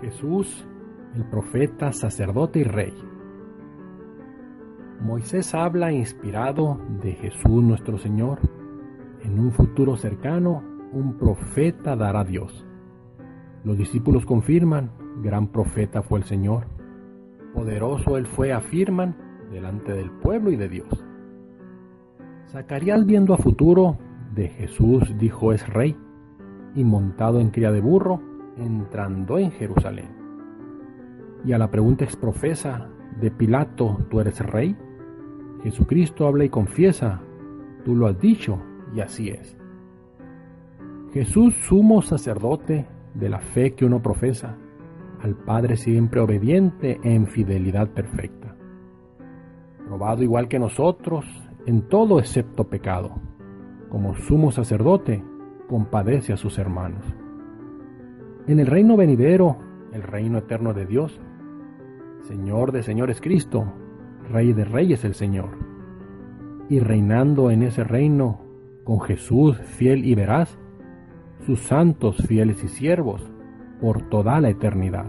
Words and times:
Jesús, 0.00 0.66
el 1.14 1.24
profeta, 1.24 1.92
sacerdote 1.92 2.60
y 2.60 2.64
rey. 2.64 2.94
Moisés 5.00 5.54
habla 5.54 5.92
inspirado 5.92 6.80
de 7.02 7.12
Jesús 7.12 7.62
nuestro 7.62 7.98
Señor. 7.98 8.38
En 9.22 9.38
un 9.38 9.52
futuro 9.52 9.96
cercano, 9.96 10.62
un 10.92 11.16
profeta 11.18 11.96
dará 11.96 12.20
a 12.20 12.24
Dios. 12.24 12.66
Los 13.64 13.78
discípulos 13.78 14.26
confirman, 14.26 14.90
gran 15.22 15.48
profeta 15.48 16.02
fue 16.02 16.18
el 16.18 16.24
Señor. 16.24 16.66
Poderoso 17.54 18.16
él 18.16 18.26
fue, 18.26 18.52
afirman, 18.52 19.16
delante 19.50 19.92
del 19.92 20.10
pueblo 20.10 20.50
y 20.50 20.56
de 20.56 20.68
Dios. 20.68 21.04
Zacarías 22.48 23.06
viendo 23.06 23.34
a 23.34 23.38
futuro, 23.38 23.98
de 24.34 24.48
Jesús 24.48 25.14
dijo 25.18 25.52
es 25.52 25.66
rey, 25.68 25.96
y 26.74 26.82
montado 26.84 27.40
en 27.40 27.50
cría 27.50 27.70
de 27.70 27.80
burro, 27.80 28.20
entrando 28.56 29.38
en 29.38 29.50
Jerusalén. 29.52 30.08
Y 31.44 31.52
a 31.52 31.58
la 31.58 31.70
pregunta 31.70 32.04
exprofesa 32.04 32.88
de 33.20 33.30
Pilato, 33.30 33.98
¿tú 34.10 34.20
eres 34.20 34.40
rey? 34.40 34.76
Jesucristo 35.62 36.26
habla 36.26 36.44
y 36.44 36.48
confiesa, 36.48 37.20
tú 37.84 37.94
lo 37.94 38.06
has 38.06 38.20
dicho, 38.20 38.58
y 38.94 39.00
así 39.00 39.30
es. 39.30 39.56
Jesús, 41.12 41.54
sumo 41.68 42.02
sacerdote 42.02 42.86
de 43.14 43.28
la 43.28 43.38
fe 43.38 43.74
que 43.74 43.84
uno 43.84 44.02
profesa, 44.02 44.56
al 45.22 45.34
Padre 45.36 45.76
siempre 45.76 46.20
obediente 46.20 47.00
en 47.02 47.26
fidelidad 47.26 47.88
perfecta. 47.88 48.56
Probado 49.86 50.22
igual 50.22 50.48
que 50.48 50.58
nosotros 50.58 51.24
en 51.66 51.82
todo 51.88 52.18
excepto 52.18 52.64
pecado, 52.64 53.12
como 53.88 54.14
sumo 54.14 54.50
sacerdote, 54.50 55.24
compadece 55.68 56.32
a 56.32 56.36
sus 56.36 56.58
hermanos. 56.58 57.04
En 58.46 58.60
el 58.60 58.66
reino 58.66 58.96
venidero, 58.98 59.56
el 59.94 60.02
reino 60.02 60.36
eterno 60.36 60.74
de 60.74 60.84
Dios, 60.84 61.18
Señor 62.28 62.72
de 62.72 62.82
señores 62.82 63.22
Cristo, 63.22 63.72
Rey 64.30 64.52
de 64.52 64.66
reyes 64.66 65.02
el 65.04 65.14
Señor, 65.14 65.50
y 66.68 66.78
reinando 66.78 67.50
en 67.50 67.62
ese 67.62 67.84
reino 67.84 68.40
con 68.84 69.00
Jesús 69.00 69.56
fiel 69.56 70.04
y 70.04 70.14
veraz, 70.14 70.58
sus 71.46 71.60
santos 71.60 72.18
fieles 72.26 72.62
y 72.62 72.68
siervos 72.68 73.22
por 73.80 74.02
toda 74.10 74.38
la 74.40 74.50
eternidad. 74.50 75.06